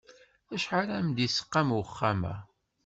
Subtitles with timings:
[0.55, 2.35] Acḥal ara m-d-isqam uxxam-a?